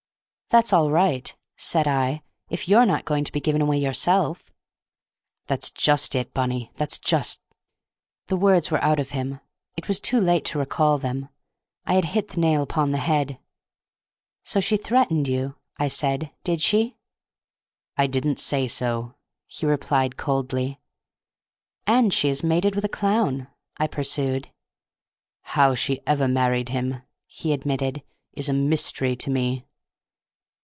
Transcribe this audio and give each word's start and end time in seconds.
"That's 0.51 0.73
all 0.73 0.91
right," 0.91 1.33
said 1.55 1.87
I, 1.87 2.23
"if 2.49 2.67
you're 2.67 2.85
not 2.85 3.05
going 3.05 3.23
to 3.23 3.31
be 3.31 3.39
given 3.39 3.61
away 3.61 3.77
yourself." 3.77 4.51
"That's 5.47 5.71
just 5.71 6.13
it, 6.13 6.33
Bunny! 6.33 6.73
That's 6.75 6.97
just—" 6.97 7.39
The 8.27 8.35
words 8.35 8.69
were 8.69 8.83
out 8.83 8.99
of 8.99 9.11
him, 9.11 9.39
it 9.77 9.87
was 9.87 10.01
too 10.01 10.19
late 10.19 10.43
to 10.47 10.59
recall 10.59 10.97
them. 10.97 11.29
I 11.85 11.93
had 11.93 12.03
hit 12.03 12.27
the 12.27 12.41
nail 12.41 12.61
upon 12.61 12.91
the 12.91 12.97
head. 12.97 13.39
"So 14.43 14.59
she 14.59 14.75
threatened 14.75 15.29
you," 15.29 15.55
I 15.77 15.87
said, 15.87 16.31
"did 16.43 16.59
she?" 16.61 16.97
"I 17.95 18.07
didn't 18.07 18.37
say 18.37 18.67
so," 18.67 19.15
he 19.47 19.65
replied, 19.65 20.17
coldly. 20.17 20.81
"And 21.87 22.13
she 22.13 22.27
is 22.27 22.43
mated 22.43 22.75
with 22.75 22.83
a 22.83 22.89
clown!" 22.89 23.47
I 23.77 23.87
pursued. 23.87 24.49
"How 25.43 25.75
she 25.75 26.01
ever 26.05 26.27
married 26.27 26.67
him," 26.67 27.03
he 27.25 27.53
admitted, 27.53 28.03
"is 28.33 28.49
a 28.49 28.53
mystery 28.53 29.15
to 29.15 29.29
me." 29.29 29.63